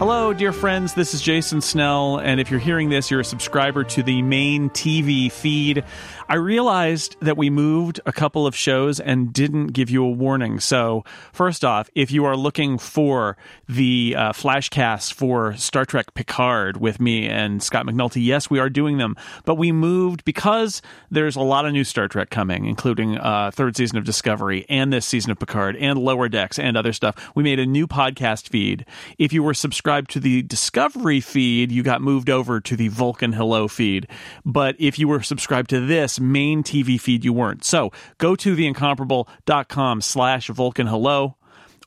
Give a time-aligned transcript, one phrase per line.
[0.00, 0.94] Hello, dear friends.
[0.94, 2.20] This is Jason Snell.
[2.20, 5.84] And if you're hearing this, you're a subscriber to the main TV feed.
[6.26, 10.58] I realized that we moved a couple of shows and didn't give you a warning.
[10.58, 11.04] So,
[11.34, 13.36] first off, if you are looking for
[13.68, 18.70] the uh, flashcast for Star Trek Picard with me and Scott McNulty, yes, we are
[18.70, 19.16] doing them.
[19.44, 20.80] But we moved because
[21.10, 24.90] there's a lot of new Star Trek coming, including uh, third season of Discovery and
[24.90, 27.16] this season of Picard and Lower Decks and other stuff.
[27.34, 28.86] We made a new podcast feed.
[29.18, 33.32] If you were subscribed to the Discovery feed, you got moved over to the Vulcan
[33.32, 34.06] Hello feed.
[34.44, 37.64] But if you were subscribed to this main TV feed, you weren't.
[37.64, 41.36] So go to theincomparable.com slash Vulcan Hello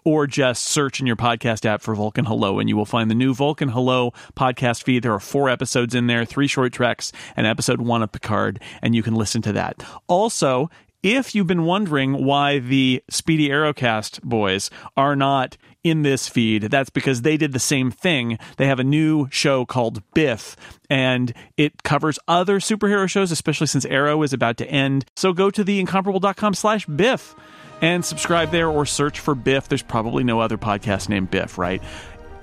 [0.03, 3.15] or just search in your podcast app for Vulcan Hello and you will find the
[3.15, 5.01] new Vulcan Hello podcast feed.
[5.01, 8.93] There are four episodes in there, three short treks, and episode one of Picard, and
[8.93, 9.81] you can listen to that.
[10.07, 10.69] Also,
[11.03, 16.89] if you've been wondering why the Speedy Arrowcast boys are not in this feed, that's
[16.89, 18.39] because they did the same thing.
[18.57, 20.55] They have a new show called Biff,
[20.89, 25.05] and it covers other superhero shows, especially since Arrow is about to end.
[25.15, 27.35] So go to theincomparable.com slash Biff
[27.81, 29.67] and subscribe there or search for Biff.
[29.67, 31.83] There's probably no other podcast named Biff, right?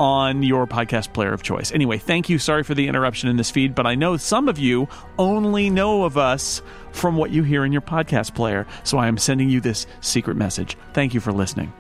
[0.01, 1.71] On your podcast player of choice.
[1.73, 2.39] Anyway, thank you.
[2.39, 6.05] Sorry for the interruption in this feed, but I know some of you only know
[6.05, 8.67] of us from what you hear in your podcast player.
[8.83, 10.77] So I am sending you this secret message.
[10.95, 11.73] Thank you for listening.